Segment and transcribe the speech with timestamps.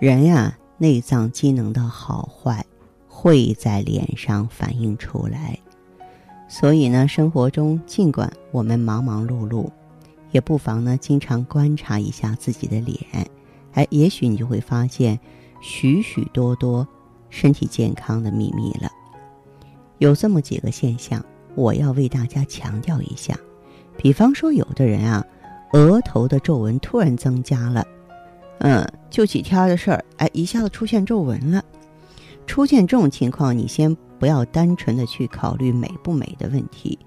[0.00, 2.64] 人呀，内脏机能的好坏
[3.06, 5.58] 会在脸上反映出来，
[6.48, 9.68] 所以呢，生活中尽管我们忙忙碌碌，
[10.30, 12.98] 也不妨呢经常观察一下自己的脸，
[13.72, 15.20] 哎，也许你就会发现
[15.60, 16.88] 许许多多
[17.28, 18.90] 身体健康的秘密了。
[19.98, 21.22] 有这么几个现象，
[21.54, 23.38] 我要为大家强调一下。
[23.98, 25.22] 比方说，有的人啊，
[25.74, 27.86] 额头的皱纹突然增加了。
[28.60, 31.62] 嗯，就几天的事儿，哎，一下子出现皱纹了。
[32.46, 36.98] 出现这种情况，你先不要单纯的去考虑美不美的问题，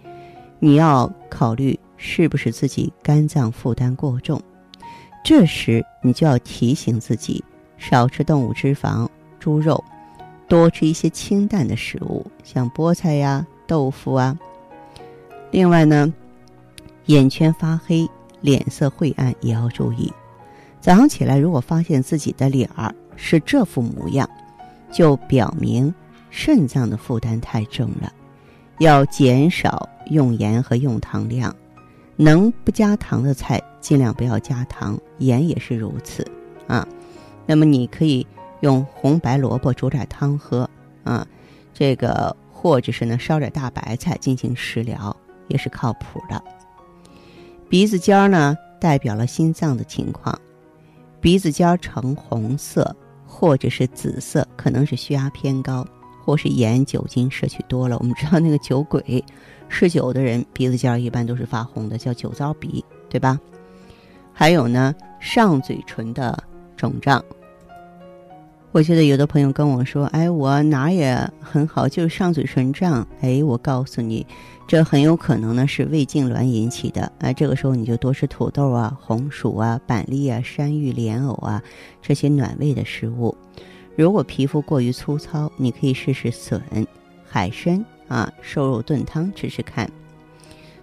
[0.60, 4.42] 你要考虑是不是自己肝脏负担过重。
[5.24, 7.44] 这时你就要提醒自己，
[7.78, 9.08] 少吃动物脂肪、
[9.40, 9.82] 猪肉，
[10.48, 14.38] 多吃一些清淡的食物，像菠菜呀、豆腐啊。
[15.52, 16.14] 另外呢，
[17.06, 18.08] 眼圈发黑、
[18.42, 20.12] 脸色晦暗也要注意。
[20.84, 24.30] 早上起来，如果发现自己的脸儿是这副模样，
[24.92, 25.96] 就表明
[26.30, 28.12] 肾脏的负担太重了，
[28.80, 31.56] 要减少用盐和用糖量，
[32.18, 36.30] 能不加糖的菜尽量不要加糖，盐也是如此
[36.68, 36.86] 啊。
[37.46, 38.28] 那么你可以
[38.60, 40.70] 用红白萝卜煮点汤喝
[41.06, 41.26] 啊，
[41.74, 45.16] 这个或者是呢烧点大白菜进行食疗
[45.48, 46.44] 也是靠谱的。
[47.70, 50.38] 鼻子尖儿呢代表了心脏的情况。
[51.24, 52.94] 鼻子尖呈红色
[53.26, 55.88] 或者是紫色，可能是血压偏高，
[56.22, 57.98] 或是盐酒精摄取多了。
[58.00, 59.24] 我们知道那个酒鬼，
[59.70, 63.40] 嗜酒的人鼻子尖一般都是发红的，叫酒糟鼻，对吧？
[64.34, 66.38] 还有呢，上嘴唇的
[66.76, 67.24] 肿胀。
[68.74, 74.26] 我觉得有的朋友跟我说：“哎，我哪也很好，就是上嘴唇胀。”哎，我告诉你，
[74.68, 77.12] 这很有可能呢是胃痉挛引起的。
[77.20, 81.62] 哎，这个时候你就多吃土豆啊、红薯啊、板栗啊、山芋、莲藕啊
[82.02, 83.38] 这些暖胃的食物。
[83.96, 86.60] 如果皮肤过于粗糙，你可以试试笋、
[87.24, 89.88] 海参啊、瘦肉炖汤吃吃看。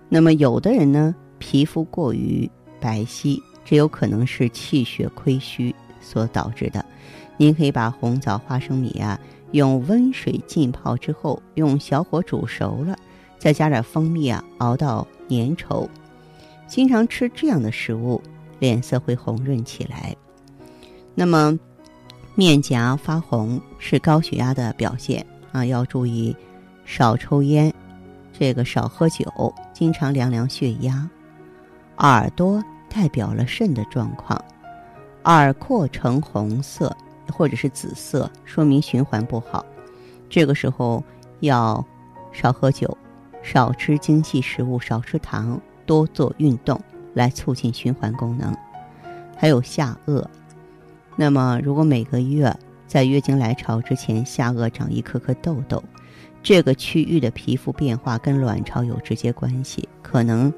[0.09, 6.85] 那么有的人呢，皮肤过于白皙，这有可能是气血亏虚所导致的。
[7.41, 9.19] 您可以把红枣、花生米啊，
[9.53, 12.95] 用温水浸泡之后，用小火煮熟了，
[13.39, 15.89] 再加点蜂蜜啊，熬到粘稠。
[16.67, 18.21] 经常吃这样的食物，
[18.59, 20.15] 脸色会红润起来。
[21.15, 21.59] 那么，
[22.35, 26.37] 面颊发红是高血压的表现啊，要注意
[26.85, 27.73] 少抽烟，
[28.39, 29.25] 这个少喝酒，
[29.73, 31.09] 经常量量血压。
[31.97, 34.39] 耳朵代表了肾的状况，
[35.25, 36.95] 耳廓呈红色。
[37.31, 39.65] 或者是紫色，说明循环不好。
[40.29, 41.03] 这个时候
[41.41, 41.85] 要
[42.33, 42.97] 少喝酒，
[43.43, 46.81] 少吃精细食物，少吃糖，多做运动，
[47.15, 48.55] 来促进循环功能。
[49.37, 50.25] 还有下颚，
[51.17, 52.55] 那么如果每个月
[52.87, 55.83] 在月经来潮之前下颚长一颗颗痘痘，
[56.43, 60.53] 这个区域的皮肤变化跟卵巢有直接关系，可能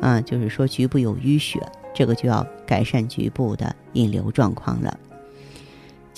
[0.00, 1.60] 啊就是说局部有淤血，
[1.94, 4.98] 这个就要改善局部的引流状况了。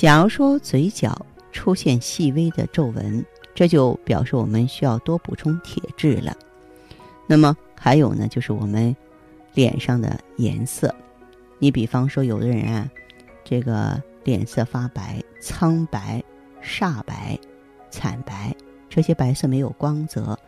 [0.00, 3.22] 假如说嘴角出现细微的皱纹，
[3.55, 6.34] 这就表示我们需要多补充铁质了。
[7.27, 8.97] 那么还有呢，就是我们
[9.53, 10.94] 脸上的颜色。
[11.59, 12.89] 你比方说，有的人啊，
[13.44, 16.25] 这个脸色发白、苍白、
[16.65, 17.39] 煞白、
[17.91, 18.56] 惨白，
[18.89, 20.39] 这些白色没有光泽，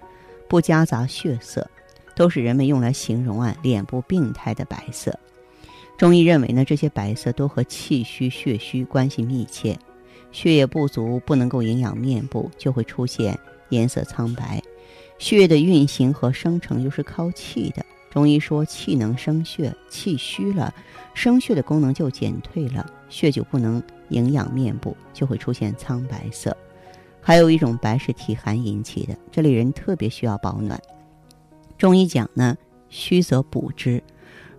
[0.48, 1.70] 不夹杂血色，
[2.16, 5.14] 都是人们用来形容啊脸部病态的白色。
[6.02, 9.78] 中医认为呢，这些白色都和气虚血虚关系密切，
[10.32, 13.38] 血液不足不能够营养面部，就会出现
[13.68, 14.60] 颜色苍白。
[15.20, 20.74] 血液的运行和生成又是靠气的，中医说气能生血，气虚了，
[21.14, 26.56] 生血的功能就减退了，血就不能营养面部，就会出现苍白色。
[27.20, 30.82] 还有一种白是体寒引起的，这类人特别需要保暖。
[31.78, 32.56] 中医讲呢，
[32.88, 34.02] 虚则补之。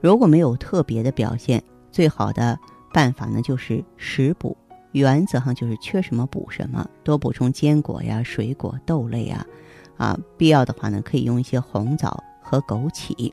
[0.03, 2.59] 如果没有特别的表现，最好的
[2.91, 4.57] 办法呢就是食补，
[4.91, 9.47] 原则上就是缺什么补什么，多补充坚果呀、水果、豆类啊，
[9.95, 13.31] 啊，必要的话呢可以用一些红枣和枸杞。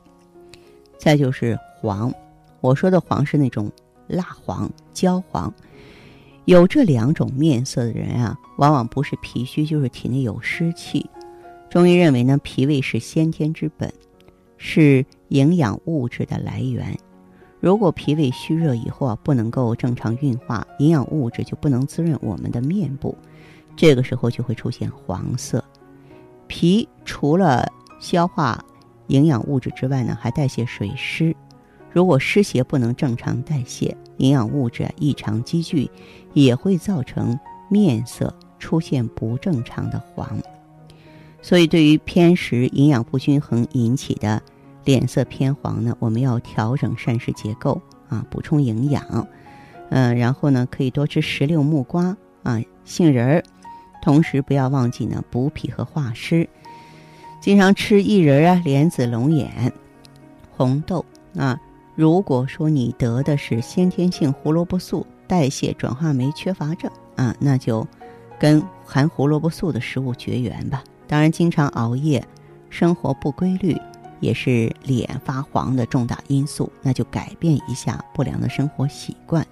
[0.97, 2.09] 再就是黄，
[2.61, 3.69] 我说的黄是那种
[4.07, 5.53] 蜡黄、焦黄，
[6.45, 11.05] 有这两种面色的人啊，往往不是脾虚，就是体内有湿气。
[11.69, 13.93] 中医认为呢，脾胃是先天之本，
[14.63, 16.95] 是营养物质的来源。
[17.59, 23.17] 如果脾胃虚热以后啊，不能够正常运化营养物质，就不能滋润我们的面部，
[23.75, 25.63] 这个时候就会出现黄色。
[26.47, 27.67] 脾除了
[27.99, 28.63] 消化
[29.07, 31.35] 营养物质之外呢，还代谢水湿。
[31.91, 35.89] 如果湿邪不能正常代谢，营养物质异常积聚，
[36.33, 37.37] 也会造成
[37.67, 40.39] 面色出现不正常的黄。
[41.41, 44.39] 所以，对于偏食、营养不均衡引起的
[44.83, 49.27] 脸色偏黄呢，我们要调整膳食结构啊，补充营养。
[49.89, 53.43] 嗯，然后呢，可以多吃石榴、木瓜啊、杏仁儿，
[54.01, 56.47] 同时不要忘记呢补脾和化湿。
[57.41, 59.73] 经常吃薏仁啊、莲子、龙眼、
[60.55, 61.03] 红豆
[61.35, 61.59] 啊。
[61.95, 67.85] 如果说你得的是先天性胡萝卜素代谢转化酶缺乏症啊，那就
[68.39, 70.83] 跟含胡萝卜素的食物绝缘吧。
[71.05, 72.25] 当然，经常熬夜、
[72.69, 73.77] 生活不规律
[74.21, 79.45] 也是脸发黄的重大因素，那就改变一下不良的生活习惯。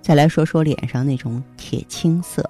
[0.00, 2.48] 再来说说脸上那种铁青色，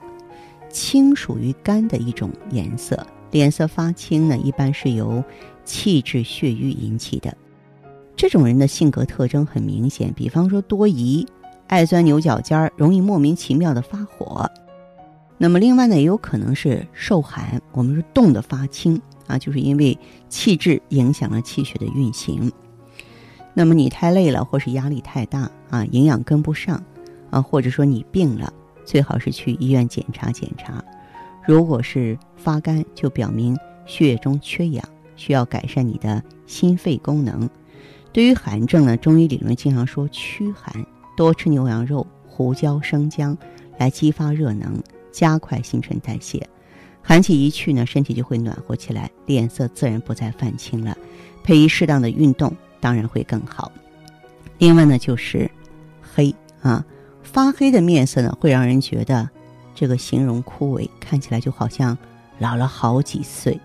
[0.70, 5.22] 青属于肝的一种颜色，脸色发青呢，一般是由
[5.64, 7.36] 气滞血瘀引起的。
[8.16, 11.26] 这种人的性格特征很明显，比方说多疑、
[11.66, 14.48] 爱钻牛角尖儿、容易莫名其妙的发火。
[15.36, 19.98] 那么另外呢，也有可能是受寒，我们是冻得发青啊，就是因为
[20.28, 22.50] 气滞影响了气血的运行。
[23.54, 26.82] 那么你太累了，或是压力太大啊，营养跟不上
[27.30, 28.52] 啊，或者说你病了，
[28.84, 30.84] 最好是去医院检查检查。
[31.46, 33.56] 如果是发干，就表明
[33.86, 34.84] 血液中缺氧，
[35.14, 37.48] 需要改善你的心肺功能。
[38.12, 40.84] 对于寒症呢，中医理论经常说驱寒，
[41.16, 43.36] 多吃牛羊肉、胡椒、生姜，
[43.78, 44.82] 来激发热能，
[45.12, 46.48] 加快新陈代谢。
[47.06, 50.96] 寒气一去呢，身体就会暖和起来，脸色自然不再泛青了。
[51.42, 53.70] 配以适当的运动，当然会更好。
[54.56, 55.50] 另外呢，就是
[56.14, 56.82] 黑啊，
[57.22, 59.28] 发黑的面色呢，会让人觉得
[59.74, 61.96] 这个形容枯萎，看起来就好像
[62.38, 63.60] 老了好几岁。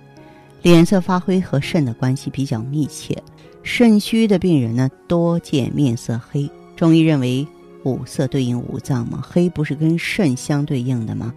[0.62, 3.18] 脸色发灰和肾的关系比较密切。
[3.64, 6.52] 肾虚的病人呢，多见面色黑。
[6.76, 7.48] 中医认为
[7.86, 11.34] 五色对应五脏嘛，黑不是跟肾相对应的吗？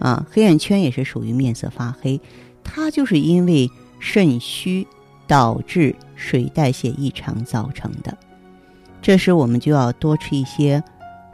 [0.00, 2.20] 啊，黑眼圈也是属于面色发黑，
[2.64, 3.70] 它就是因为
[4.00, 4.84] 肾虚
[5.28, 8.18] 导致水代谢异常造成的。
[9.00, 10.82] 这时我们就要多吃一些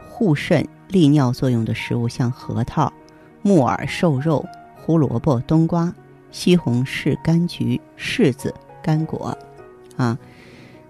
[0.09, 2.91] 护肾利尿作用的食物，像核桃、
[3.41, 5.93] 木耳、瘦肉、胡萝卜、冬瓜、
[6.31, 8.53] 西红柿、柑橘、柿子、
[8.83, 9.37] 干果。
[9.95, 10.17] 啊，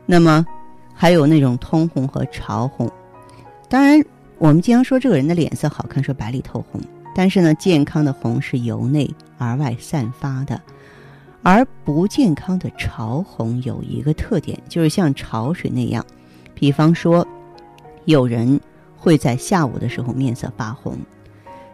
[0.06, 0.46] 那么
[0.94, 2.92] 还有那种通红和潮红。
[3.70, 4.04] 当然，
[4.38, 6.82] 我们经常说这个人的脸色好看，说白里透红。
[7.18, 9.10] 但是呢，健康的红是由内
[9.40, 10.62] 而外散发的，
[11.42, 16.06] 而不健康的潮红有一个特点，就是像潮水那样。
[16.54, 17.28] 比方说，
[18.06, 18.62] 有人
[18.96, 20.96] 会在下午的时候面色发红，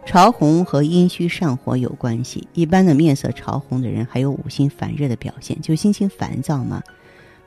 [0.05, 2.47] 潮红和阴虚上火有关系。
[2.53, 6.81] 一般的面色潮红的人，还有五心烦热的表现，就心情烦躁嘛。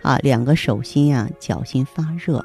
[0.02, 2.44] 啊，两个手心呀，脚心发热。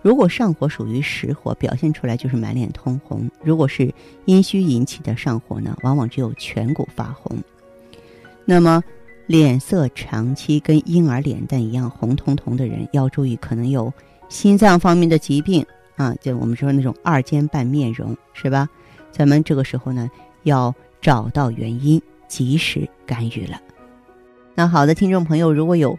[0.00, 3.92] 如果上火属于实火，表现出来就是满脸通红；如果是
[4.26, 7.36] 阴虚引起的上火呢，往往只有颧骨发红。
[8.44, 8.82] 那么，
[9.26, 13.92] 脸色长期跟婴儿脸蛋一样红彤彤的人，要注意可能有
[14.28, 18.68] 心脏方面的疾病啊，就我们说那种二尖瓣面容，是吧？
[19.10, 20.08] 咱们这个时候呢，
[20.44, 23.60] 要找到原因，及时干预了。
[24.54, 25.98] 那好的，听众朋友，如果有。